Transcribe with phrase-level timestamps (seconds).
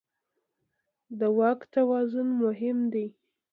[1.19, 3.07] د واک توازن مهم دی.